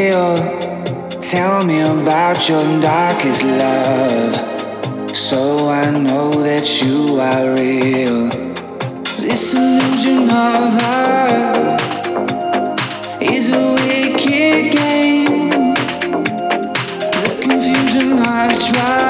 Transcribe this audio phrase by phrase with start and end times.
[0.00, 4.34] Tell me about your darkest love.
[5.14, 8.28] So I know that you are real.
[9.20, 11.82] This illusion of us
[13.20, 15.50] is a wicked game.
[17.12, 19.09] The confusion I try.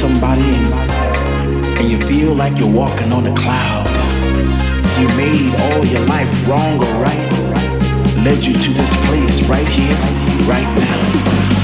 [0.00, 3.86] somebody and, and you feel like you're walking on a cloud.
[4.98, 7.30] You made all your life wrong or right,
[8.24, 9.96] led you to this place right here,
[10.48, 11.59] right now.